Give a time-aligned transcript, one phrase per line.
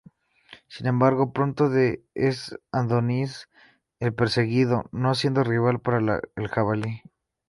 [0.67, 1.69] Sin embargo, pronto
[2.15, 3.49] es Adonis
[3.99, 7.03] el perseguido, no siendo rival para el jabalí.